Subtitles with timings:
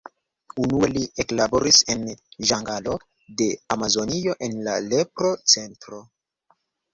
[0.61, 2.01] Unue li eklaboris en
[2.51, 2.95] ĝangalo
[3.43, 6.03] de Amazonio en la lepro-centro.